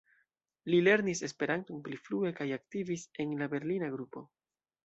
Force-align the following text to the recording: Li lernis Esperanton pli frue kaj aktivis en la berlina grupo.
Li 0.73 0.79
lernis 0.87 1.21
Esperanton 1.27 1.83
pli 1.89 2.01
frue 2.07 2.33
kaj 2.41 2.49
aktivis 2.57 3.07
en 3.25 3.39
la 3.43 3.53
berlina 3.53 3.95
grupo. 3.99 4.29